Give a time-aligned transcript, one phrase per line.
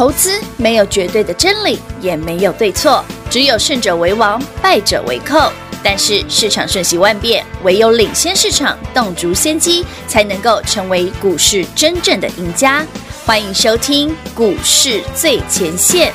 [0.00, 5.52] 投资没有绝对的真理，也没有对错，只有胜者为王，败者为寇。
[5.82, 12.82] 但是市场瞬息万变，唯有领先市场，洞烛先机，才能够成为股市真正的赢家。
[13.26, 16.10] 欢迎收听股市最前线。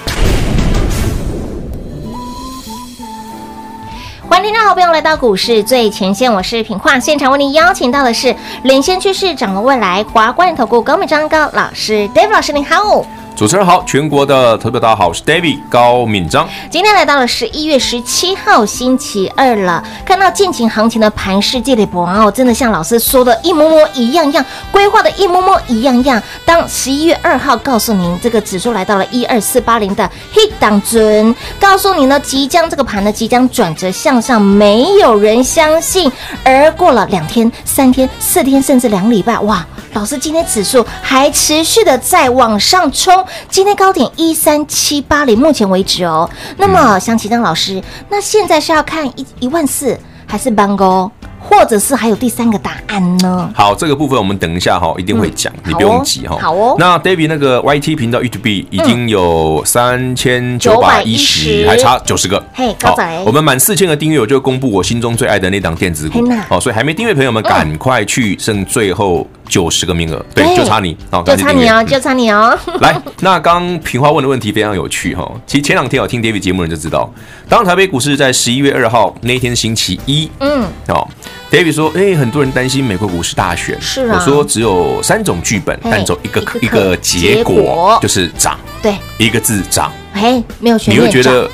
[4.27, 13.05] 欢迎听众好朋友来到股市最前线，我是品化，现场为您邀请到的是领先趋势、掌握未来华冠投顾高敏章高老师，David 老师，您好。
[13.35, 16.47] 主持人好，全国的特别大家好，我是 David 高敏章。
[16.69, 26.21] 今天来到了十一月十七号星期二了，看到近期行情的盘势这里博哦，真的像老师说的一模模一样样，规划的一模模一样样。
[26.45, 36.09] 当十一月二号告诉您这个指数来到了一二四八零的 hit 当中，告诉您呢即将这个盘呢即将转折向上，没有人相信。
[36.45, 39.65] 而过了两天、三天、四天，甚至两礼拜，哇！
[39.93, 46.29] 老师，今天指数还持续的在往上冲，今天高点一三七八零，目前为止哦。
[46.57, 51.11] 那么，想请教老师，那现在是要看一一万四，还是班高？
[51.49, 53.49] 或者是还有第三个答案呢？
[53.53, 56.37] 好，这个部分我们等一下哈，一定会讲，嗯、你不用急哈。
[56.41, 56.75] 好哦。
[56.77, 62.43] 那 David 那个 YT 频道 YouTube 已经有三千九百一十，还差九十个。
[62.53, 66.19] 嘿，高仔，我们满四千个订阅，我就公布我心中最爱的那档电子股。
[66.49, 70.23] 哦，所以还没订阅朋友们，赶快去，剩最后九十个名额。
[70.33, 70.97] 对，就差你。
[71.09, 72.57] 好，就差你哦，就差你哦。
[72.81, 75.29] 来，那刚平花问的问题非常有趣哈。
[75.45, 77.09] 其实前两天有听 David 节目的人就知道，
[77.47, 81.07] 当台北股市在十一月二号那一天星期一，嗯，哦。
[81.51, 83.79] David 说：“哎、欸，很多人担心美国股市大选。
[83.81, 88.59] 是啊，我说只有三种剧本，但走一个一个结果，就是涨。
[88.81, 89.91] 对，一个字涨。
[90.13, 90.93] 哎，没有选。
[90.93, 91.49] 你会觉得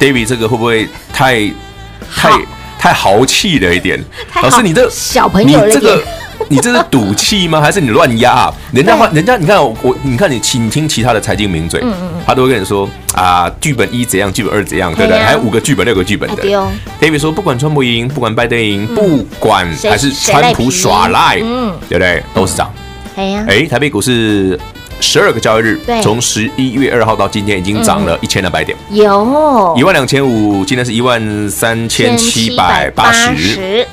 [0.00, 1.50] David 这个会不会太
[2.14, 2.30] 太
[2.78, 4.02] 太豪气了一点？
[4.42, 6.02] 老师，你这小朋友这个。”
[6.48, 7.60] 你这是赌气吗？
[7.60, 8.54] 还是你乱压 啊？
[8.72, 11.82] 人家话，人家你看我，你看你，请听其他的财经名嘴，
[12.26, 15.20] 他都会跟你说啊，剧本一怎样，剧本二怎样，对不对？
[15.20, 16.42] 还有五个剧本、六个剧本的。
[17.00, 22.22] David 说，不管川普赢，不管拜登赢，不管还是川普耍赖，嗯，对不对？
[22.34, 22.72] 都是涨。
[23.16, 24.58] 哎呀，哎，台北股市
[25.00, 33.86] 十二个交易日，从十一月二号到今天，已经涨了一千两百点，有一万两千五，今天是一万三千七百八十。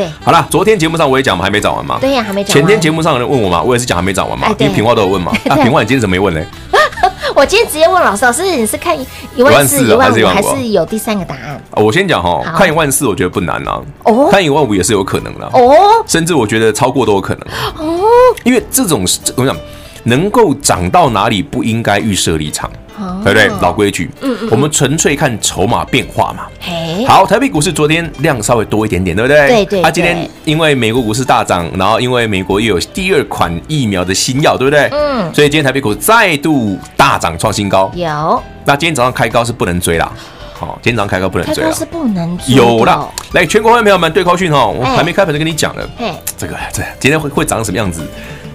[0.00, 1.98] 对，好了，昨天节目上我也讲嘛，还没讲完嘛。
[2.00, 2.54] 对呀，还没涨完。
[2.54, 4.48] 前天节目上有人问我嘛，我也是讲还没讲完嘛。
[4.58, 5.30] 因为平话都有问嘛。
[5.50, 6.40] 啊平话你今天怎么没问呢？
[7.36, 8.98] 我今天直接问老师，老师你是看
[9.36, 11.62] 一万四、一万五，还是有第三个答案？
[11.72, 13.80] 我先讲哈，看一万四我觉得不难啊。
[14.04, 15.46] 哦，看一万五也是有可能的。
[15.52, 15.70] 哦，
[16.06, 17.46] 甚至我觉得超过都有可能。
[17.78, 18.00] 哦，
[18.42, 19.06] 因为这种
[19.36, 19.56] 我讲
[20.04, 22.70] 能够涨到哪里不应该预设立场。
[23.24, 23.48] 对不对？
[23.62, 26.46] 老规矩，嗯嗯，我们纯粹看筹码变化嘛。
[26.60, 29.48] 嘿，好，台北股市昨天量稍微多一点点，对不对？
[29.48, 29.82] 对对。
[29.82, 34.86] 啊，今天因为美国股市大涨，然后因为美国又有第二款疫苗的新药，对不对？
[34.92, 35.32] 嗯。
[35.32, 37.90] 所以今天台北股再度大涨创新高。
[37.94, 38.42] 有。
[38.66, 40.12] 那今天早上开高是不能追啦。
[40.52, 41.72] 好，今天早上开高不能追了。
[41.72, 42.54] 是不能追。
[42.54, 45.88] 有了，来，全国会员朋友们对口讯哈，我还没开盘就跟你讲了。
[45.96, 48.02] 嘿，这个这今天会会长什么样子？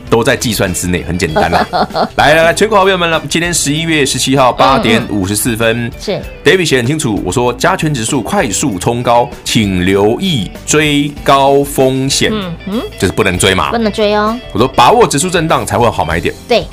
[0.10, 1.68] 都在计算之内，很简单啦。
[2.16, 6.22] 来来来，全国好朋友们了，今天十一月十七号八点五十四分，是。
[6.44, 14.38] David 写很清楚，我说加权指数快速冲高，请留意追高风险，嗯嗯，就是不能追嘛，不能追哦。
[14.54, 16.64] 我说把握指数震荡才会好买点，对。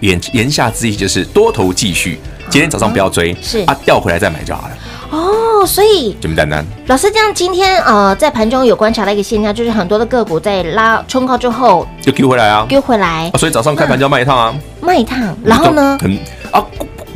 [0.00, 2.18] 言言下之意就是多头继续，
[2.50, 3.60] 今天早上不要追，是。
[3.60, 4.76] 啊，调回来再买就好了。
[5.10, 6.64] 哦，所以简简单单。
[6.86, 13.30] 老师这样，今天呃，在盘中有观察到一个现象，就是很多的个股在拉冲高之后就丢回来啊，丢回来。
[13.38, 15.98] 所以早上开盘就要卖一趟啊，卖一趟，然后呢？
[16.00, 16.18] 很
[16.50, 16.64] 啊，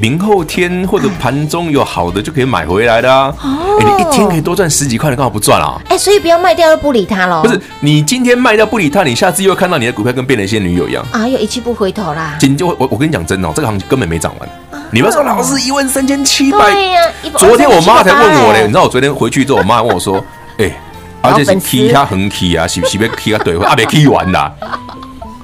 [0.00, 3.34] 明后天或者盘中有好的就可以买回来的啊。
[3.42, 5.80] 哦，你一天可以多赚十几块，你干嘛不赚啊？
[5.88, 7.42] 哎，所以不要卖掉又不理他喽。
[7.42, 12.36] 不是，你今天卖掉不理他，你下次又看到你的股票跟变了一些女友一样啊，又一去不回头啦。
[12.38, 14.48] 今就我我跟你讲真的，这个行情根本没涨完。
[14.90, 16.72] 你不要说老师一万三千七百？
[16.72, 17.02] 对呀，
[17.36, 20.24] 昨天我妈才问我嘞，你知道我昨天回去之后，我妈问我说
[20.58, 20.72] ：“哎，
[21.20, 23.66] 而且是 K 他横 K 啊，是不是被 K 他怼回？
[23.66, 24.50] 阿没 K 完啦。”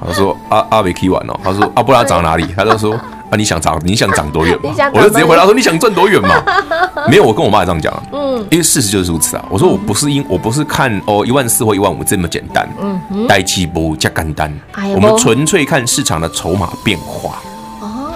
[0.06, 2.98] 他说：“阿阿没 K 完哦。”他说：“啊，不然涨哪里？”他就说
[3.34, 3.80] ：“啊，你想涨？
[3.84, 4.70] 你想涨多远嘛？
[4.94, 6.40] ”我就直接回答说：“你想赚多远嘛？”
[7.10, 8.02] 没有，我跟我妈也这样讲。
[8.12, 9.44] 嗯，因为事实就是如此啊。
[9.50, 12.68] 我说我不是因我不是看哦一万四或一万五这么简单。
[12.80, 14.52] 嗯哼，代期不加干单。
[14.94, 17.40] 我们纯粹看市场的筹码变化。
[17.80, 18.12] 哦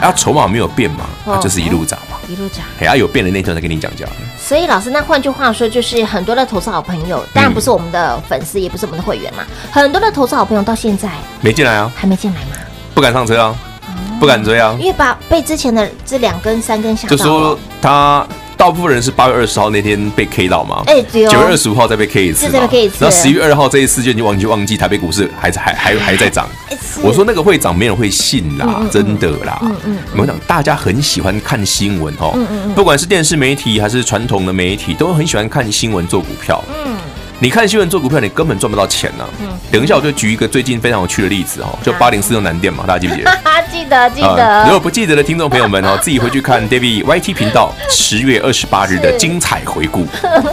[0.00, 2.64] 啊，筹码没有变嘛，它就是一路涨嘛，一路涨。
[2.80, 4.08] 哎，啊，有变的那天再跟你讲讲。
[4.38, 11.10] 所以老师，那换句话说，就是很多的投资好朋友，当然不是我们的粉丝，也不是我们的会员嘛，很多的投资好朋友到现在
[11.42, 12.56] 没进来啊，还没进来吗？
[12.94, 13.54] 不敢上车啊，
[14.20, 17.16] 不敢追啊，因为把被之前的这两根、三根吓到。
[17.16, 20.82] 就说他大部分人是八月二十号那天被 K 到嘛？
[20.86, 21.30] 哎，对哦。
[21.30, 22.52] 九月二十五号再被 K 一次嘛？
[22.52, 22.96] 再被 K 一次。
[23.00, 26.46] 然后十一月二号这一次就你忘记忘记台北股市还还还还在涨。
[27.02, 29.58] 我说那个会涨，没人会信啦，真的啦。
[29.62, 29.98] 嗯嗯。
[30.14, 36.62] 我讲大家很喜欢看新闻哦，嗯不管是电视媒体还是传统的媒体，都很喜欢看新闻做股票。
[36.84, 36.96] 嗯。
[37.42, 39.24] 你看新闻做股票，你根本赚不到钱呐。
[39.40, 43.30] 嗯，等一下我就举一个最近非常有趣的例子哦，就八零四六南电嘛，大家记不记得？
[43.72, 44.64] 记得记得。
[44.64, 50.06] 如果不记得的听众朋友们哦，自己回去看 David YT 频道 十月二十八日的精彩回顾。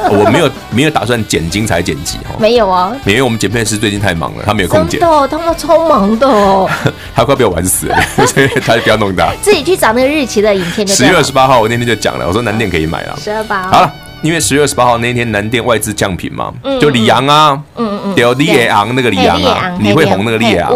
[0.09, 5.01] 我没有没有打算剪精彩剪辑哦，没有啊，因为我们剪片师最近太忙了，他没有空剪。
[5.01, 6.69] 他们超忙的哦，
[7.13, 9.33] 他快被我玩死了，所以他就不要弄他。
[9.41, 10.87] 自己去找那个日期的影片。
[10.87, 13.17] 十月二十八号，我那天就讲了，我说南电可以买了。
[13.21, 13.63] 十二八。
[13.63, 13.93] 好了。
[14.23, 20.71] 因为十月二十八号那天南电外资降频嘛，就李阳啊，嗯嗯，有里昂那个李昂啊，李会红那个里昂，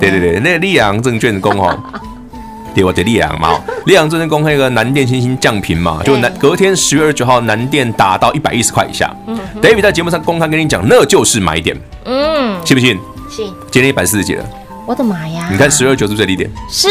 [0.00, 1.78] 对对对，那个李昂证券工哦，
[2.74, 9.14] 对我的里昂嘛，里昂证券公那个南电新兴降频嘛，就南隔天十月二十九号南电打到一百一十块以下
[9.62, 12.98] ，David 在节目上公开跟你讲，那就是买点，嗯，信不信？
[13.30, 13.52] 信。
[13.70, 14.44] 今天一百四十几了。
[14.86, 15.48] 我的妈呀！
[15.50, 16.88] 你看十二九是最低点，是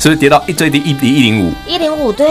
[0.00, 1.52] 是不是跌到一最低一一零五？
[1.64, 2.26] 一零五对，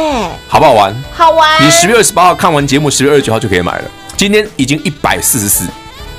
[0.47, 0.93] 好不好玩？
[1.13, 1.65] 好玩。
[1.65, 3.85] 你十月二十八号看完节目，十月二十九号就可以买了。
[4.17, 5.65] 今天已经一百四十四，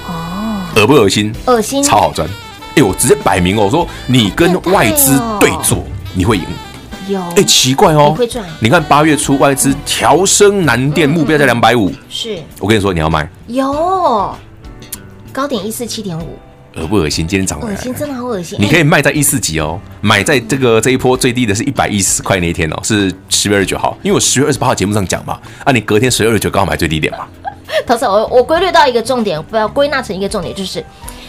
[0.07, 1.31] 哦，恶不恶心？
[1.45, 2.27] 恶心，超好赚。
[2.75, 5.85] 哎，我直接摆明哦，我说你跟外资对坐，
[6.15, 6.45] 你会赢。
[7.09, 8.43] 有哎，奇怪哦，你会赚。
[8.61, 14.35] 你看八月初外资调升南电目标在两百五，是我跟你说你要卖，有
[15.33, 16.39] 高点一四七点五。
[16.77, 17.27] 恶不恶心？
[17.27, 18.59] 今天涨了，恶心，真的好恶心。
[18.61, 27.27] 你可以卖在一四级哦，买在这个这一波最低的是一百一十块那一天哦，是十月二十九号，因为我十月二十八号节目上讲嘛，啊，你隔天十月二十九刚好买最低点嘛。
[27.87, 30.85] 投资我我归类到一个重点，不要归纳成一个重点，就是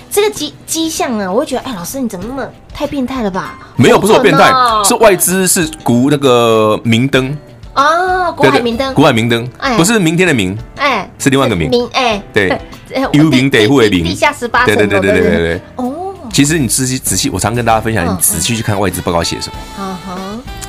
[0.09, 3.57] 这个迹迹象啊，我会觉得，哎，老师你怎么那么太变态了吧？
[3.77, 4.51] 没有，不是我变态，
[4.83, 7.35] 是外资是股那个明灯
[7.73, 9.47] 啊，股海明灯，股海明灯，
[9.77, 12.55] 不是明天的明，哎，是另外一个明，明，哎，对。
[13.13, 19.97] 幽冥得护为灵，地下十八层，对对对对对对哦，其实你仔细仔细，我常跟大家分享，你仔细去看外资报告写什么。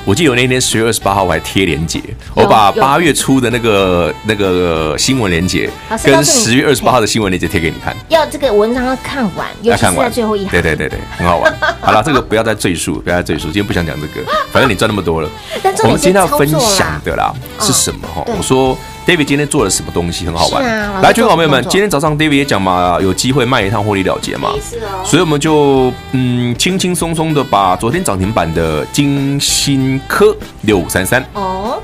[0.05, 2.01] 我记得有那天十月二十八号，我还贴连接，
[2.33, 5.69] 我把八月初的那个那个新闻连接
[6.03, 7.95] 跟十月二十八号的新闻连接贴给你看。
[8.09, 10.49] 要这个文章要看完，要看完最后一行。
[10.49, 11.53] 对对对对，很好玩。
[11.79, 13.45] 好了，这个不要再赘述，不要再赘述。
[13.45, 15.29] 今天不想讲这个，反正你赚那么多了。
[15.85, 18.05] 我们今天要分享的啦是什么？
[18.13, 18.77] 哈，我说。
[19.05, 20.63] David 今天做了什么东西很好玩？
[20.63, 31.81] 啊、来，全国朋友们，今天早上 David 也讲嘛，有机会卖一趟获利了结嘛，哦、所以我们就嗯轻轻松松的把昨天涨停板的金星科六五三三哦，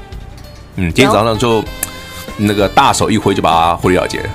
[0.78, 1.64] 嗯，今天早上就
[2.38, 4.20] 那个大手一挥就把它获利了结。
[4.20, 4.30] 了，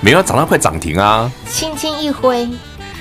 [0.00, 2.48] 没有涨到快涨停啊，轻轻一挥。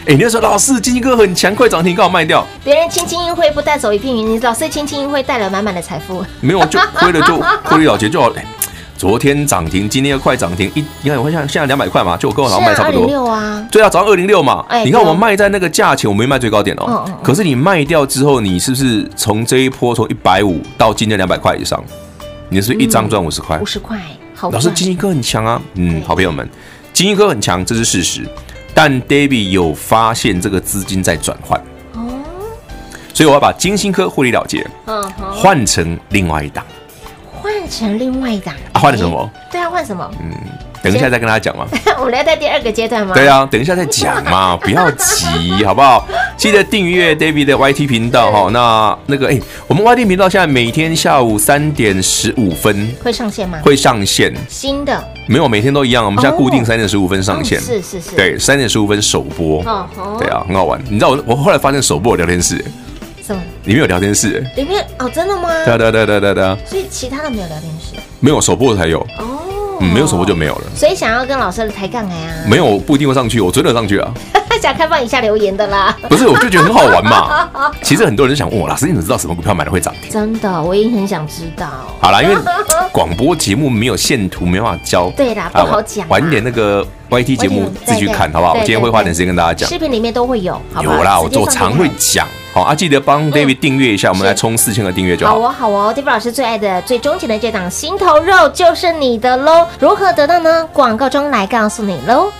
[0.07, 2.45] 哎，你就说老师，晶心科很强，快涨停，刚好卖掉。
[2.63, 6.23] 别人轻轻一挥不带走一片云，你老师轻轻一挥带了满满的财富。
[6.41, 8.35] 没有，就亏了就亏了了结就好了。
[8.95, 13.01] 昨天涨停，今天又快涨停，一你看我像现在两百块嘛，就我跟我早上卖差不多。
[13.01, 14.63] 二零六啊，对啊，早上二零六嘛。
[14.85, 17.03] 你看我卖在那个价钱，我没卖最高点哦。
[17.23, 21.83] 可是你卖掉之后，你是不是从这一波从一百五到今天两百块以上？
[22.49, 23.57] 你是不是一张赚五十块？
[23.57, 23.99] 五十块，
[24.35, 24.51] 好。
[24.51, 25.59] 老师，晶心科很强啊。
[25.73, 26.47] 嗯，好朋友们，
[26.93, 28.21] 晶心科很强，这是事实。
[28.75, 31.57] 但 David 有发现这个资金在转换，
[31.93, 32.21] 哦，
[33.13, 35.01] 所以我要把金星科获利了结，嗯，
[35.33, 36.65] 换成另外一档，
[37.41, 39.31] 换成另外一档，啊，换什么？
[39.49, 40.11] 对啊，换什么？
[40.19, 40.33] 嗯，
[40.85, 41.67] 等一下再跟大家讲嘛。
[41.99, 43.13] 我们要在第二个阶段吗？
[43.13, 45.25] 对啊，等一下再讲嘛， 不要急，
[45.65, 46.07] 好不好？
[46.37, 48.49] 记得订阅 David 的 YT 频道哈。
[48.51, 53.59] 那那个哎，我们 YT 频道现在每天下午三点十五分会上线吗？
[53.63, 55.03] 会上线新的。
[55.27, 56.05] 没有，每天都一样。
[56.05, 59.61] 我们现在固定三点十五分上线，是是是，对，三点十五分首播。
[59.63, 59.87] 哦
[60.19, 60.79] 对啊，很好玩。
[60.89, 62.63] 你知道我我后来发现首播有聊天室，
[63.25, 63.41] 什么？
[63.63, 64.45] 里面有聊天室？
[64.55, 65.49] 里面哦，真的吗？
[65.65, 66.43] 对对对对对对。
[66.65, 67.99] 所以其他的没有聊天室？
[68.19, 68.99] 没有，首播才有。
[69.17, 69.41] 哦，
[69.79, 70.63] 嗯，没有首播就没有了。
[70.75, 72.33] 所以想要跟老师的抬杠哎啊？
[72.47, 74.11] 没有，不一定会上去，我真的上去啊。
[74.61, 77.47] 想开放一下留言的啦，不是，我就觉得很好玩嘛。
[77.83, 80.09] 其实很多人想问我，老师你怎么知道什么股票买了会涨停？
[80.09, 81.67] 真的，我也很想知道。
[81.99, 82.35] 好啦，因为
[82.91, 85.11] 广播节目没有线图，没办法教。
[85.11, 86.07] 对啦，不好讲。
[86.07, 88.53] 晚一点那个 YT 节目自己去看，好不好？
[88.53, 89.69] 我今天会花点时间跟大家讲。
[89.69, 92.25] 视频里面都会有，有啦，我我常会讲。
[92.55, 95.33] 好啊，记得帮 David 订阅一下，我们来冲四千个订阅就好。
[95.33, 99.67] 好哦，好哦，David 老师最爱的、最钟情的这档心头肉就是你的喽。
[99.77, 100.65] 如何得到呢？
[100.71, 102.31] 广告中来告诉你喽。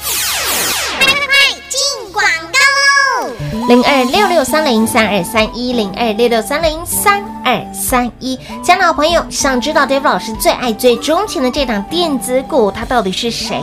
[3.67, 13.59] 零二六六三零三二三一零二六六三零三二三一，亲爱的好朋友，想知道 David 老师最爱最钟情的这档电子股，它到底是谁？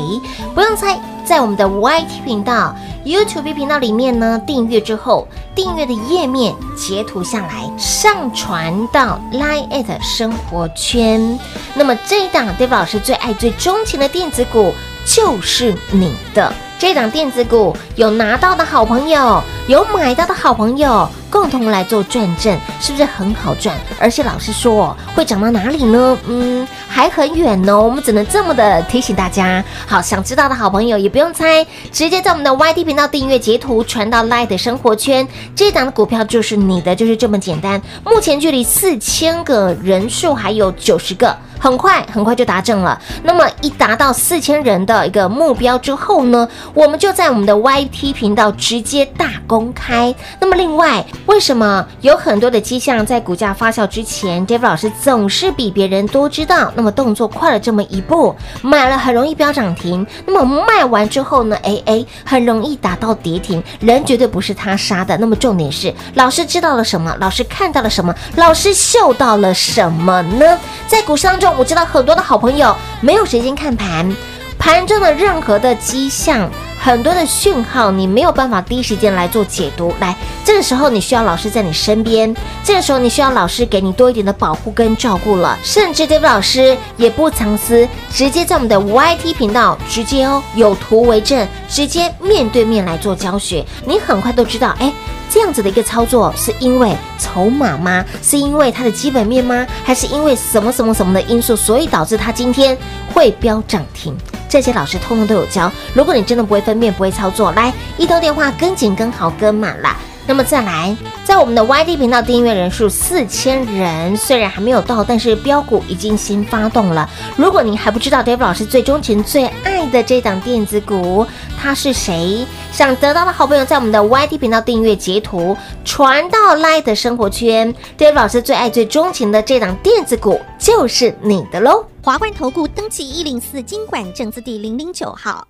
[0.55, 2.75] 不用猜，在我们的 YT 频道、
[3.05, 11.38] YouTube 频道里面呢，订阅之后，订阅的页面截图下来，上传到 Line@ 生活圈。
[11.75, 14.75] 那么这一档 David 老师最爱、最钟情的电子股
[15.07, 16.52] 就是你的。
[16.79, 23.75] 这档电子股有拿到的好朋友，有买到的好朋友，共同来做转正，是不是很好赚？
[23.99, 26.19] 而且老师说会涨到哪里呢？
[26.29, 29.65] 嗯，还很远呢，我们只能这么的提醒大家。
[29.87, 37.81] 好，想知道的好朋友也不用猜，直接在我们的 YT 频道订阅截图传到 Line 的生活圈，这档的股票就是你的，就是这么简单。
[38.05, 41.35] 目前距离四千个人数还有九十个。
[41.59, 43.01] 很快，很快就达阵了。
[43.23, 50.12] 那么一达到四千人的一个目标之后呢，我们就在我们的 YT 频道直接大公开。
[50.41, 56.73] 那么另外，为什么有很多的迹象在股价发酵之前，David 老师总是比别人多知道？
[56.75, 60.07] 那么动作快了这么一步，买了很容易飙涨停。
[60.26, 63.62] 那么卖完之后呢，哎哎，很容易达到跌停。
[63.81, 65.17] 人绝对不是他杀的。
[65.19, 67.17] 那么重点是，老师知道了什么？
[67.21, 68.14] 老师看到了什么？
[68.37, 70.59] 老师嗅到了什么呢？
[70.88, 71.52] 在股市当中。
[71.57, 74.11] 我知道很多的好朋友没有时间看盘，
[74.59, 76.50] 盘中的任何的迹象，
[76.85, 79.95] 很多的讯号，你没有办法第一时间来做解读。
[80.01, 82.35] 来，这个时候你需要老师在你身边，
[82.65, 85.57] 这个时候你需要老师给你多一点的保护跟照顾了。
[85.62, 94.93] 甚至 David 老师也不藏私，直接在我们的 YT 频道直接哦，有图为证，直接面对面来做教学，你很快都知道，哎。
[95.31, 98.05] 这样子的一个操作，是因为筹码吗？
[98.21, 99.67] 是因为它的基本面吗？
[99.83, 102.77] 还是因为什么什么什么的因素，所以导致它今天
[103.15, 104.15] 会飙涨停？
[104.53, 105.73] 这些老师通通都有教。
[105.95, 109.97] 如果你真的不会分辨、不会操作，来一通电话跟紧、跟好、跟满了。
[110.25, 117.11] 那么再来，在我们的 YT 频道订阅人数四千人，虽然还没有到，但是标股已经先发动了。
[117.37, 121.26] 如果您还不知道 David 老师最钟情、最爱的这档电子股，
[121.61, 122.47] 他是谁？
[122.71, 131.85] 想得到的好朋友，在我们的 YT 频道订阅截图传到 Live 的生活圈，David 老师最爱、最钟情的这档电子股就是你的喽！
[132.02, 135.47] 华冠投顾登记一零四经管证字第零零九号，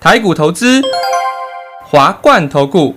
[0.00, 0.82] 台股投资，
[1.84, 2.96] 华冠投顾。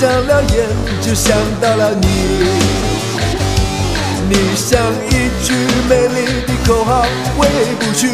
[0.00, 0.66] 闭上了眼，
[1.02, 2.08] 就想到了你。
[4.30, 4.80] 你像
[5.10, 5.52] 一句
[5.90, 7.04] 美丽的口号，
[7.36, 7.46] 回
[7.78, 8.08] 不去。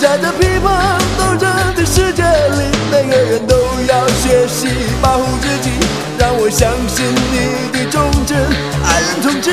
[0.00, 3.54] 在这乒乓斗争的世界里，每个人都
[3.86, 4.66] 要学习
[5.00, 5.70] 保护自己。
[6.18, 8.36] 让我相信你的忠贞，
[8.82, 9.52] 爱人同志。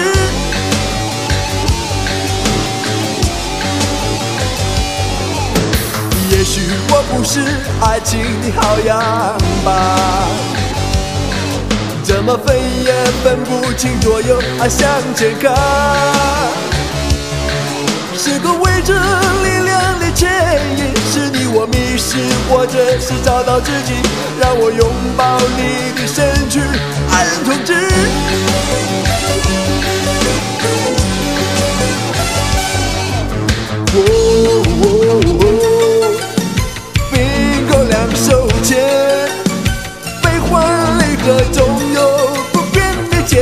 [6.41, 7.39] 也许我不是
[7.85, 8.99] 爱情的好样
[9.63, 10.27] 吧，
[12.01, 12.91] 怎么分也
[13.23, 15.53] 分不清左右，爱向前看。
[18.17, 22.17] 是个未知力量的牵引，是你我迷失，
[22.49, 23.93] 或者是找到自己。
[24.39, 26.59] 让我拥抱你的身躯，
[27.11, 27.71] 爱人同志。
[41.23, 41.99] 可总有
[42.51, 43.35] 不变的结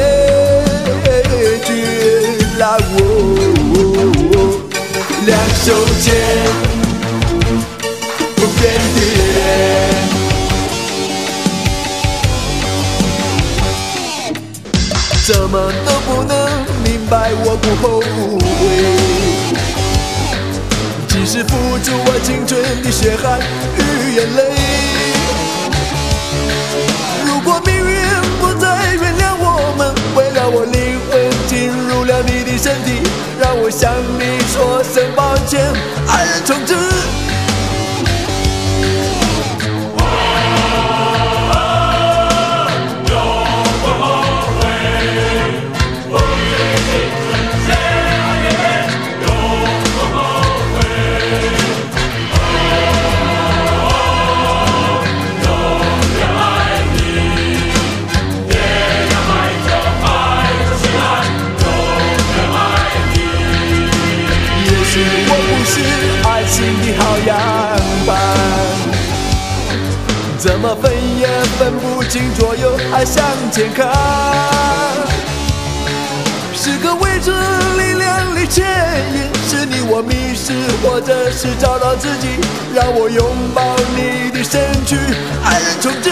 [1.63, 1.69] 局
[2.57, 3.01] 来我
[5.25, 6.05] 两手牵
[8.35, 8.61] 不变
[8.95, 9.27] 的脸
[15.25, 16.31] 怎么都不能
[16.83, 18.03] 明白我不后悔
[21.07, 21.49] 只是付
[21.81, 23.39] 出我青春的血汗
[23.77, 23.79] 与
[24.15, 24.78] 眼泪
[33.69, 35.61] 向你说声抱歉，
[36.07, 36.88] 爱人从此。
[73.05, 73.87] 向前看。
[76.53, 78.65] 是个未知力量里牵
[79.15, 80.53] 引，是你我迷失，
[80.83, 82.27] 或者是找到自己。
[82.73, 84.95] 让我拥抱你的身躯，
[85.43, 86.11] 爱人重置。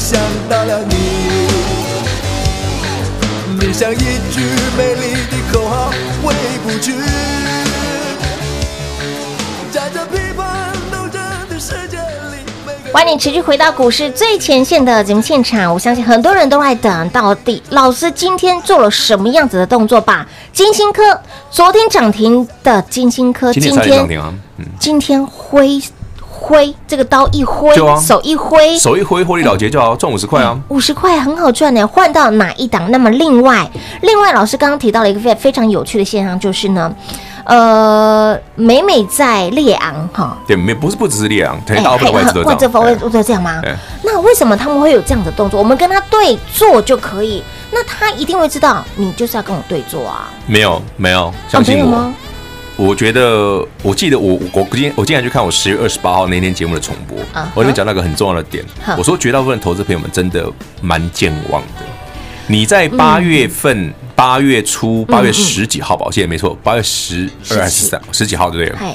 [0.00, 0.96] 想到了你，
[3.60, 4.40] 你像一句
[4.74, 5.92] 美丽的口号，
[6.24, 6.32] 回
[6.64, 6.94] 不去。
[9.70, 15.70] 在这批判斗争的世界里，欢迎你持续回到股市最前线的节目现场。
[15.70, 20.26] 我相信很多人都在等，到底老师今天做了什么样子的动作吧？
[20.50, 21.02] 金星科
[21.50, 24.08] 昨天涨停的金星科，今天
[24.78, 25.78] 今天挥。
[26.40, 30.58] 挥这个刀一挥，啊、手一挥，手一挥，获利了结就好，赚五十块啊！
[30.68, 31.86] 五十块很好赚呢。
[31.86, 32.90] 换到哪一档？
[32.90, 33.70] 那么另外，
[34.00, 36.90] 另外老师刚刚提到了一个非非常有趣的现象，就是呢，
[37.44, 43.60] 呃，每每在列昂哈，对，没不是不只是列昂，大部分位置都 这方位都这样吗？
[44.02, 45.58] 那为什么他们会有这样的动作？
[45.58, 50.30] 我们跟他对坐就可以，那他一定会知道你就是要跟我对坐啊？
[50.46, 51.94] 没有，没有，相信我。
[51.94, 52.14] 啊
[52.80, 57.48] 我觉得，我记得我我今天我今天去看我十月二十八号那天节目的重播，uh huh.
[57.54, 58.94] 我里面讲到一个很重要的点，uh huh.
[58.96, 61.84] 我说绝大部分投资朋友们真的蛮健忘的。
[62.46, 68.94] 你在八月份八、嗯、月初八月十几号吧，我记得没错，八月十二还是十三十几号对不对？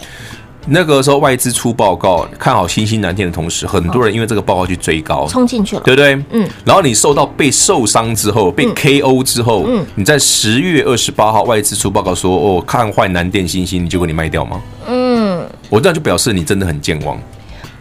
[0.67, 6.15] 那个时候外资出报告看好新兴南电的同时，很多人因为这个报告去追高，冲进去了，对不对？
[6.31, 6.49] 嗯。
[6.65, 14.61] 然后你受到被受伤之后，被 KO 之后，嗯，你在十月二十八号外资出报告说哦，看坏南电新兴，你结果你卖掉吗？
[14.87, 15.45] 嗯。
[15.69, 17.19] 我这样就表示你真的很健忘。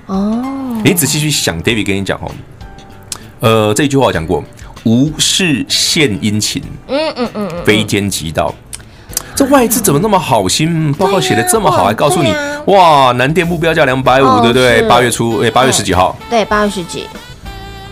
[0.06, 0.80] 哦。
[0.84, 2.30] 你仔细去想，David 跟你讲哦，
[3.40, 4.44] 呃，这句话我讲过，
[4.84, 8.54] 无事献殷勤，嗯嗯嗯嗯，非奸即盗。
[9.36, 10.92] 这外资怎么那么好心？
[10.94, 12.32] 报告写的这么好，还告诉你
[12.66, 14.82] 哇，南电目标价两百五，对不对？
[14.82, 17.08] 八月初，哎，八月十几号，对，八月十几。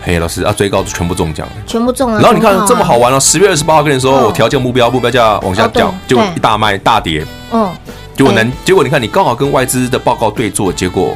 [0.01, 2.19] 嘿，老师啊，最高全部中奖，全部中了。
[2.19, 7.25] 然后你看这么好玩了，十月二十八号跟你说我调降目标，目标价往下降，就一大卖大跌。
[7.51, 7.69] 嗯，
[8.15, 11.15] 结果南，结果你看你刚好跟外资的报告对做，结果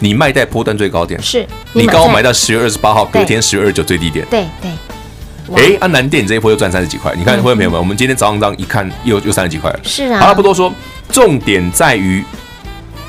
[0.00, 4.26] 你卖在波段最高点，是你刚好买到十月二十八号，隔天十月二十九最低点。
[4.28, 4.70] 对对。
[5.56, 7.70] 哎，安南电影这一波又赚三十几块，你看会没有？
[7.70, 9.80] 我们今天早上这样一看，又又三十几块了。
[9.84, 10.72] 是啊，好了，不多说，
[11.10, 12.24] 重点在于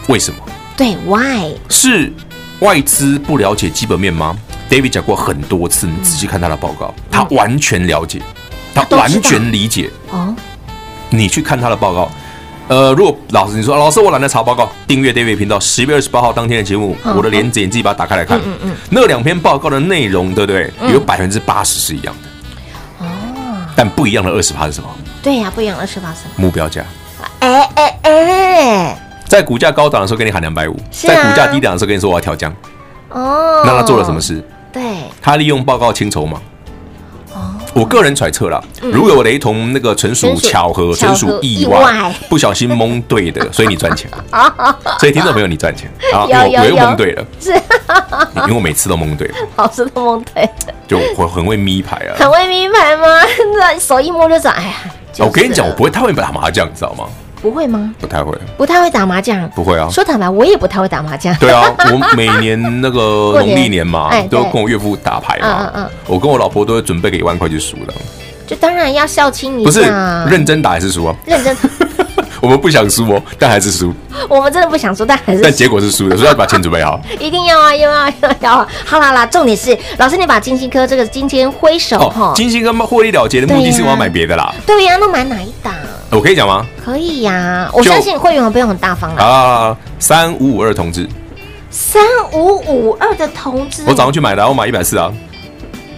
[0.07, 0.39] 为什么？
[0.77, 1.53] 对，Why？
[1.69, 2.11] 是
[2.59, 4.37] 外资不了解基本面吗
[4.69, 8.21] ？David 讲过很多次，你仔细看他的报告，他完全了解，
[8.73, 9.89] 他完全理解。
[10.11, 10.33] 哦，
[11.09, 12.09] 你去看他的报告。
[12.69, 18.39] 呃，如果老师你说老师我懒得查报告，订阅 David 频道，十月二十八号当天的节目，我的连接你自己把它打开来看。
[18.45, 20.71] 嗯嗯，那两篇报告的内容，对不对？
[20.93, 22.28] 有百分之八十是一样的。
[23.79, 24.89] 但不一样的二十趴是什么？
[25.23, 26.33] 对呀，不一样的二十趴是什么？
[26.35, 26.83] 目标价。
[27.39, 32.53] 哎哎哎，在股价高档的时候跟你喊两百五，在股价低档的时候跟你说我要调降。
[33.07, 33.63] 哦。
[33.65, 34.43] 那他做了什么事？
[34.73, 34.81] 对。
[35.21, 36.41] 他利用报告清筹码。
[37.69, 37.81] 哦。
[37.81, 44.09] 我个人揣测啦，如有雷同，那个纯属巧合，纯属意外，不小心蒙对的， 所以你赚钱。
[44.99, 46.25] 所以听众朋友，你赚钱啊！
[46.27, 47.25] 我我又蒙对了。
[47.39, 47.51] 是。
[48.43, 49.29] 因为我每次都蒙对。
[49.55, 50.49] 老师都蒙对。
[50.87, 53.07] 就我很会咪牌啊，很会咪牌吗？
[53.59, 54.49] 那手一摸就走。
[54.49, 54.73] 哎呀，
[55.19, 57.05] 我跟你讲，我不会太会打麻将，你知道吗？
[57.41, 57.93] 不会吗？
[57.99, 59.49] 不太会，不太会打麻将。
[59.51, 59.87] 不会啊。
[59.89, 61.35] 说坦白，我也不太会打麻将。
[61.35, 62.99] 对啊，我每年那个
[63.39, 65.71] 农历年嘛，都跟我岳父打牌嘛。
[65.73, 65.89] 嗯嗯。
[66.07, 67.93] 我跟我老婆都会准备个一万块去输的。
[68.45, 69.69] 就当然要孝亲一下。
[69.69, 69.81] 不是
[70.31, 71.15] 认真打还是输啊？
[71.25, 71.55] 认真。
[72.41, 73.93] 我们不想输哦，但还是输。
[74.27, 76.99] 我们真的不想输，但还是但结果是输的，所以要把钱准备好。
[77.19, 78.67] 一定要啊，要啊，要要啊！
[78.85, 84.53] 好啦啦，重点是老师，你把金星科这个今天挥手哈，金星科获利了结的目的是我要买别的啦。
[84.65, 85.73] 对呀，那买哪一档？
[86.11, 86.65] 我可以讲吗？
[86.83, 89.23] 可以呀，我相信会员不用很大方啦。
[89.23, 91.07] 啊，三五五二同志，
[91.69, 95.11] 三五五二的同志，我早上去买的，我买一百四啊。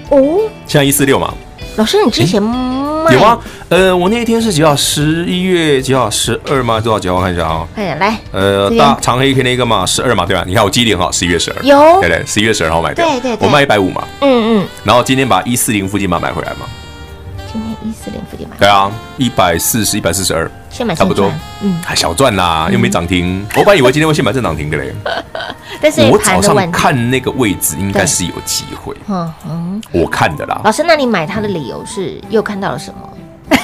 [0.09, 1.33] 哦，现在一四六嘛。
[1.77, 3.39] 老师，你之前有吗？
[3.69, 4.75] 呃，我那一天是几号？
[4.75, 6.09] 十一月几号？
[6.09, 6.79] 十二吗？
[6.81, 7.15] 多少几号？
[7.15, 7.65] 我看一下啊。
[7.73, 8.17] 快点来。
[8.31, 10.43] 呃，大长黑 K 那个嘛，十二嘛，对吧？
[10.45, 11.63] 你看我记忆点好，十一月十二。
[11.63, 12.01] 有。
[12.01, 13.01] 对对，十一月十二号买的。
[13.03, 13.37] 对对。
[13.39, 14.03] 我卖一百五嘛。
[14.19, 14.67] 嗯嗯。
[14.83, 16.67] 然后今天把一四零附近把买回来嘛。
[17.51, 18.57] 今天一四零附近买。
[18.57, 20.49] 对啊，一百四十一百四十二。
[20.71, 21.31] 先买差不多。
[21.61, 21.79] 嗯。
[21.85, 23.45] 还小赚啦，又没涨停。
[23.57, 24.93] 我本来以为今天会先买正涨停的嘞。
[25.81, 28.95] 但是我早上看那个位置，应该是有机会。
[29.07, 29.81] 嗯嗯。
[29.91, 30.61] 我看的啦。
[30.63, 33.09] 老师，那你买它的理由是又看到了什么？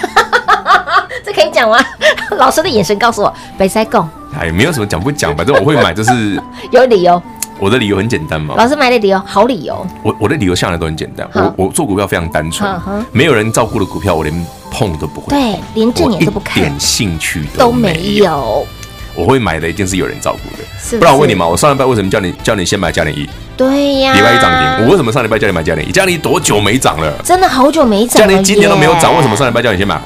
[1.26, 1.80] 这可以讲吗？
[2.38, 4.08] 老师的眼神告诉我，北塞贡。
[4.39, 6.41] 哎，没有什么讲不讲，反正我会买，就是
[6.72, 7.22] 有理由。
[7.60, 8.54] 我的理由很简单嘛。
[8.56, 9.86] 老师买的理由好理由。
[10.04, 11.28] 我我的理由向来都很简单。
[11.34, 12.70] 我我做股票非常单纯，
[13.12, 15.27] 没有人照顾的股票，我连碰都不会。
[15.30, 18.65] 对，连正眼都不看，一点兴趣都没有。
[19.15, 23.27] 我会买的一定是有人照顾的，不然我问你嘛，我上礼拜为什么叫你叫你先买嘉联一？
[23.58, 25.91] 对呀，礼拜一涨停，我为什么上礼拜叫你买嘉联一？
[25.91, 27.12] 嘉联益多久没涨了？
[27.23, 29.99] 真的好久没涨了，嘉联益今年都没有涨，为什么上礼拜叫你先买？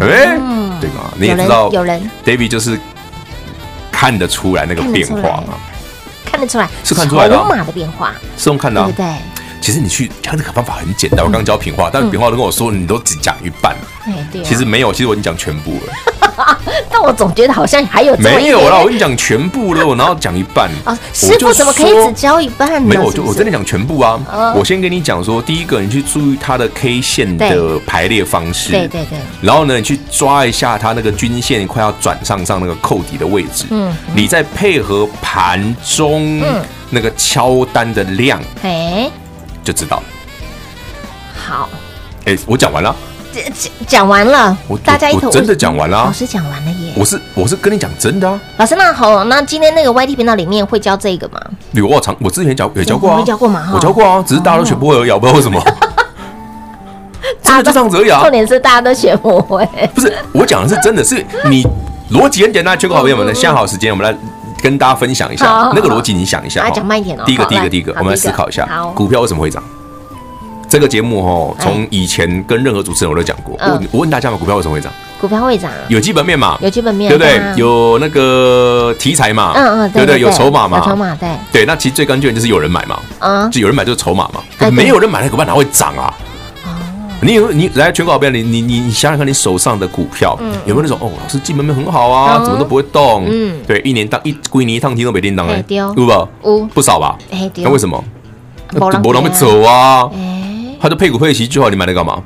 [0.00, 0.36] 哎，
[0.80, 1.12] 对吗？
[1.16, 2.76] 你也知道，有人 David 就是
[3.92, 5.54] 看得出来那个变化嘛，
[6.24, 9.06] 看得出来是看出来的筹码的变化，是用看的，对不对？
[9.60, 13.76] 其实你去他这个方法很简单，我刚教平话，但是品话都跟我说，你都只讲一半，
[14.44, 15.92] 其实没有，其实我已经讲全部了。
[16.90, 20.70] 但我总觉得好像还有没有啦，我跟你讲全部了，然后讲一半。
[20.84, 22.88] 啊， 师傅怎么可以只教一半呢？
[22.88, 24.18] 没有，我就我真的讲全部啊。
[24.56, 29.18] 我先跟你讲说，第一个，你去注意它的 K 线的排列方式，对对对。
[29.42, 36.42] 然后呢，你去抓一下它那个均线快要转上上那个扣底的位置，嗯，你再配合盘中
[36.88, 39.10] 那个敲单的量，哎，
[39.62, 40.02] 就知道了。
[41.34, 41.68] 好，
[42.26, 42.94] 哎，我讲完了。
[43.32, 46.92] 讲讲完了，我大家一头真的讲完了，老师讲完了耶。
[46.96, 51.40] 我是我是跟你讲真的啊，老师那好，那今天那个 YT 频道里面会教这个吗？
[51.70, 53.70] 有我常我之前教也教过啊，没教过吗？
[53.72, 55.62] 我教过啊，只是大家都学不会而已，我不知道为什么。
[57.40, 58.20] 真的就这样子而已啊。
[58.20, 59.64] 重点是大家都学不会。
[59.94, 61.64] 不是我讲的是真的，是你
[62.10, 64.18] 逻辑很简单，全国好朋友们，现在好时间，我们来
[64.62, 66.68] 跟大家分享一下那个逻辑，你想一下。
[66.70, 67.22] 讲慢一点哦。
[67.26, 69.62] 第一个，第一个，第一个，我们来思考一下，股票为什么会涨？
[70.68, 73.56] 这个节目哦，从以前跟任何主持人我都讲过。
[73.58, 74.92] 我我问大家嘛，股票为什么会涨？
[75.20, 76.56] 股票会涨，有基本面嘛？
[76.60, 77.42] 有基本面，对不对？
[77.56, 79.52] 有那个题材嘛？
[79.54, 80.20] 嗯嗯，对不对？
[80.20, 80.80] 有筹码嘛？
[80.86, 81.28] 筹码，对。
[81.52, 83.00] 对，那其实最关键就是有人买嘛。
[83.18, 84.70] 嗯，就有人买就是筹码嘛。
[84.70, 86.14] 没有人买，那股票哪会涨啊？
[87.20, 93.26] 哦，你有你来全国好朋友，你你你想想看，你手上的股票有没有那种哦，老师基本面很好啊，怎么都不会动？
[93.28, 95.94] 嗯，对，一年当一归你一趟，听都没叮当哎，有
[96.42, 96.66] 不？
[96.74, 97.16] 不少吧？
[97.56, 98.02] 那为什么？
[98.72, 100.10] 那没人会走啊。
[100.82, 102.22] 他就配股配息就好，你买来干嘛？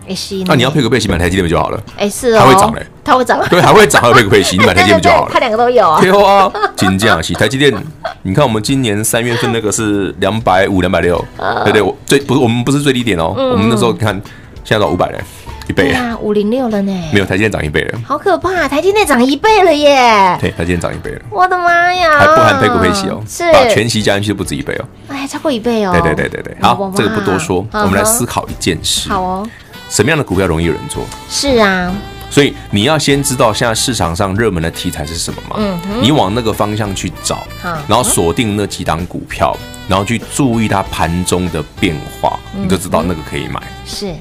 [0.47, 1.81] 那你要配股配息买台积电不就好了？
[1.97, 5.31] 哎，是哦，它会涨嘞，它会涨，对，还会涨，还有配股配息， 你买台积电不就好了？
[5.33, 6.01] 它两个都有啊。
[6.01, 7.75] 对啊，金价是台积电，
[8.23, 11.19] 你看我们今年三月份那个是两百五、两百六，
[11.65, 14.23] 对对，我最不是我们不是最低点哦，我们那时候看
[14.65, 15.23] 现在到五百人。
[15.67, 16.93] 一倍啊，五零六了呢。
[17.11, 18.69] 没有，台积电涨一倍了，好可怕！
[18.69, 20.37] 台积电涨一倍了耶。
[20.39, 21.23] 对，台积电涨一倍了。
[21.31, 22.19] 我的妈呀！
[22.19, 24.85] 还不含配股配息哦，是把全息加进去就不止一倍哦。
[25.09, 25.93] 哎，超过一倍哦。
[25.93, 29.09] 对对对对对，好，这个不多说，我们来思考一件事。
[29.09, 29.49] 好哦。
[29.89, 31.03] 什么样的股票容易有人做？
[31.31, 31.91] 是啊。
[32.29, 35.57] 所以你要先知道现在市场上热门的题材是什么嘛？
[35.59, 35.79] 嗯。
[36.03, 37.43] 你往那个方向去找，
[37.89, 39.57] 然后锁定那几档股票，
[39.89, 43.63] 然后去注意它盘中的变化，你就知道那个可以买。
[43.87, 44.15] 是。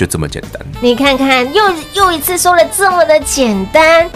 [0.00, 4.08] 就这么简单，你看看，又又一次说了这么的简单，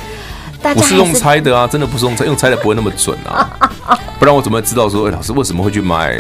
[0.63, 3.47] 大家不是用猜的啊，真的不是用猜，用猜的不会那么准啊，
[4.19, 6.19] 不然我怎么知道说，哎，老师为什么会去买，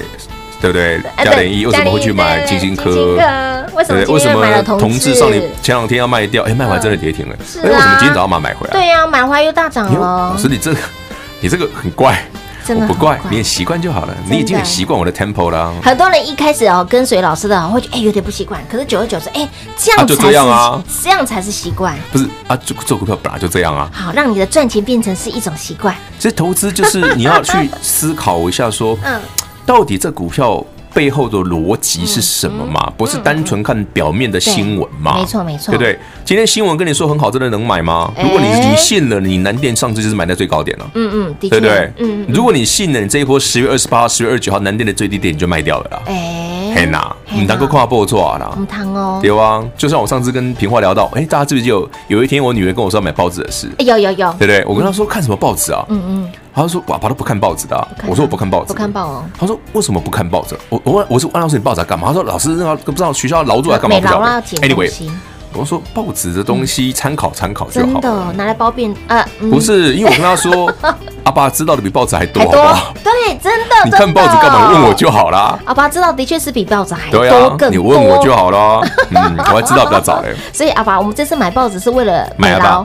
[0.60, 1.00] 对不对？
[1.16, 3.16] 嘉联一为什么会去买金星科？
[3.74, 8.72] 为什么为什么同志上你前两天要卖掉，哎，卖完真的跌停了，哎，为什么今天早上把它买回来？
[8.74, 10.30] 对呀，买回来又大涨了。
[10.34, 10.78] 老师，你这个
[11.40, 12.22] 你这个很怪。
[12.68, 14.14] 我不怪你，习惯就好了。
[14.28, 15.72] 你已经很习惯我的 tempo 了。
[15.82, 18.62] 很多人一开始哦跟随老师的，会觉得哎有点不习惯。
[18.70, 21.94] 可是久而久之，哎这样就这样啊，这样才是习惯。
[22.10, 23.90] 不是啊，做做股票本来就这样啊。
[23.92, 25.94] 好，让你的赚钱变成是一种习惯。
[26.18, 29.20] 其实投资就是你要去思考一下，说， 嗯，
[29.66, 30.64] 到底这股票。
[30.94, 32.90] 背后的逻辑是什么嘛？
[32.96, 35.18] 不是单纯看表面的新闻嘛？
[35.18, 35.98] 没错没错，对不对？
[36.24, 38.12] 今天新闻跟你说很好，真的能买吗？
[38.22, 40.90] 如果你你信了，你南电上次就是买在最高点了。
[40.94, 41.92] 嗯嗯，对不对？
[41.98, 46.02] 嗯，如果你信了，你这一波十月二十八号、十月二十九号南电的最低点你就卖掉了啦。
[46.06, 54.64] 哎，嘿呐，你能够看不错啦，唔谈哦，对啊，就像我上次跟平花聊到，哎，大家记不记有有一天我女儿跟我说要买报纸的事，有有有，对不对？
[54.66, 55.84] 我跟她说看什么报纸啊？
[55.88, 59.24] 嗯嗯，她说爸爸都不看报纸的，我说我不看报纸，不看报哦。
[59.38, 60.56] 她说为什么不看报纸？
[60.68, 62.08] 我我问我是问老师你报纸干嘛？
[62.08, 63.96] 她说老师那个不知道学校劳作来干嘛？
[63.96, 64.66] 不知道。
[64.66, 64.90] Anyway。
[65.54, 70.72] 我说报纸的东西参考参考就好，真的拿来包便呃，不是，因为我跟他说，
[71.24, 72.94] 阿爸知道的比报纸还多，好不好？
[73.02, 73.74] 对，真的。
[73.84, 74.68] 你看报纸干嘛？
[74.68, 75.58] 你问我就好啦。
[75.64, 78.82] 阿爸知道的确是比报纸还多，对啊，你问我就好了。
[79.10, 80.34] 嗯，我还知道比较早嘞。
[80.52, 82.84] 所以阿爸，我们这次买报纸是为了买劳。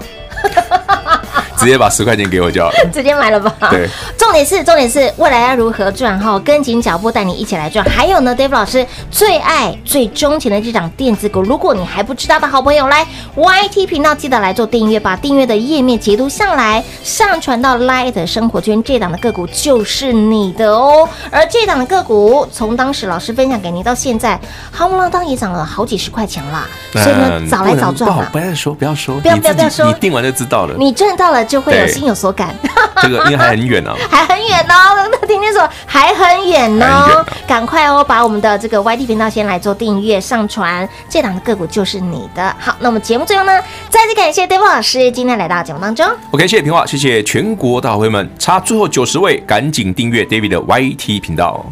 [1.60, 3.54] 直接把十块钱给我就好了， 直接买了吧。
[3.70, 7.86] 对，重点是重点是未来要如何赚哈，跟紧脚步带你一起来赚。
[7.86, 21.08] 还有呢，David 老师最爱最钟情的这档电子股，如果你还不知道的好朋友，来 YT 频道记得来做订阅，把订阅的页面截图下来，上传到 Light 生活圈，这档的个股就是你的哦。
[21.30, 24.40] 而这档的个股从当时老师分享给您到现在，
[24.74, 26.66] 夯不啷当也涨了好几十块钱啦。
[26.94, 28.30] 所以呢，早来早赚吧。
[28.32, 31.46] 不要说，不要说，不要不要不要说，你订完就知道了，你赚到了。
[31.50, 32.56] 就会有心有所感，
[33.02, 35.10] 这个应该还很远呢， 还很远哦。
[35.12, 42.56] 那天天说还很远哦，赶快哦，把我们的这个 YT 频道先来做订阅上传，这档的个股就是你的。
[42.60, 43.60] 好，那我们节目最后呢，
[43.90, 46.06] 再次感谢 David 老师今天来到节目当中。
[46.32, 51.66] OK，谢谢平话，谢谢全国大会们，差最后九十位，赶紧订阅 David 的 YT 频道。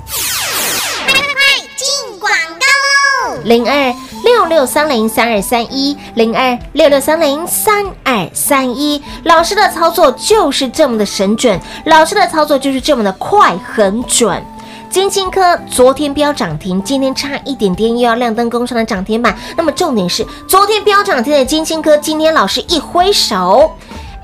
[3.47, 3.93] 零二。
[4.23, 14.43] 六六三零三二三一零二六六三零三二三一，老师的操作就是这么的神准，老师的操作就是这么的快很准。
[14.89, 19.37] 金星科昨天飙涨停，今天差一点点又要亮灯攻上了涨停板。
[19.55, 23.71] 那么重点是，昨天飙涨停的金星科，今天老师一挥手，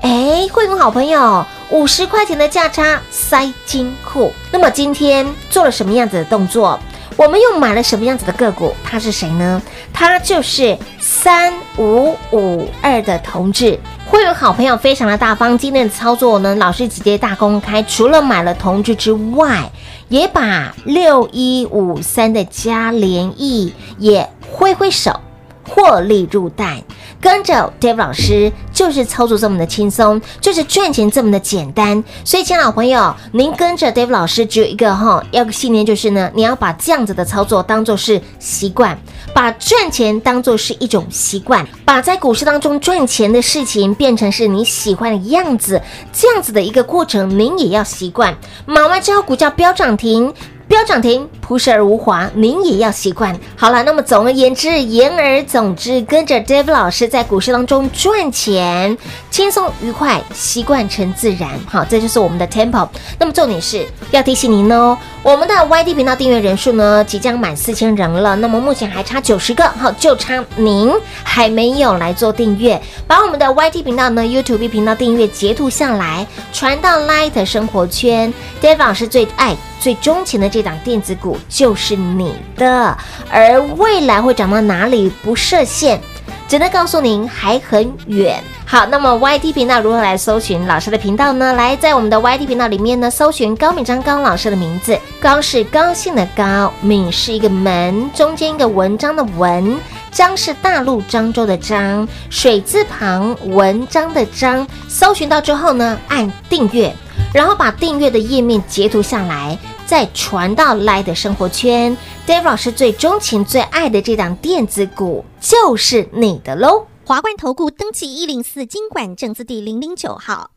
[0.02, 4.30] 哎，会跟好朋友五十块钱的价差塞金库。
[4.50, 6.78] 那么今天做了什么样子的动作？
[7.16, 8.74] 我们又买了什么样子的个股？
[8.82, 9.62] 他是谁呢？
[9.92, 13.78] 他就是三五五二的同志。
[14.06, 19.70] 会有好朋友非常的大方，今天的操作呢，老师直接大公开，除了买了同志之外，
[20.08, 25.20] 也把六一五三的嘉联益也挥挥手。
[25.66, 26.84] 获利入袋，
[27.24, 32.04] 跟着 Dave 老师就是操作这么的轻松，就是赚钱这么的简单。
[32.22, 38.98] 所以，亲爱的朋友，您跟着 Dave 老师只有一个哈，要个信念就是呢，你要把这样子的操作当做是习惯，
[39.32, 45.80] 把赚钱当做是一种习惯，把在股市当中赚钱的事情变成是你喜欢的样子，
[46.12, 48.36] 这样子的一个过程，您也要习惯。
[48.66, 50.30] 买完之后，股价飙涨停。
[50.66, 53.38] 飙涨停，朴实而无华，您也要习惯。
[53.54, 58.96] 好了，那么总而言之，言而总之，跟着 David 老师在股市当中赚钱，
[59.30, 61.50] 轻松愉快，习惯成自然。
[61.66, 62.88] 好，这就是我们的 Tempo。
[63.18, 68.34] 那么重点是要提醒您哦，我们的 YT 频道订阅人数呢，即将满四千人了。
[68.36, 70.90] 那么目前还差九十个，好，就差您
[71.22, 78.32] 还没有来做订阅，把我们的 YT 频道呢 YouTube 频道订阅截图下来，传到 Light 生活圈。
[78.62, 79.54] David 老师最爱。
[79.84, 82.96] 最钟情的这档电子股就是你的，
[83.30, 86.00] 而未来会涨到哪里不设限，
[86.48, 88.42] 只能告诉您还很远。
[88.64, 91.52] 好，那么 YT 频道如何来搜寻老师的频道呢？
[91.52, 99.78] 来，在我们的 YT 频道里面呢，搜寻高敏章高老师的名字，高是高兴的高，敏是一个门，中间一个文章的文，
[100.10, 104.66] 张是大陆漳州的漳，水字旁文章的章。
[104.88, 106.90] 搜寻到之后呢，按订阅，
[107.34, 109.58] 然后把订阅的页面截图下来。
[109.94, 116.88] 再传到 Line 的生活圈，David 老师最钟情、最爱的这档电子股就是你的喽！
[117.04, 120.50] 华冠投顾登记一零四经管证字第零零九号，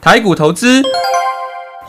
[0.00, 0.80] 台股投资。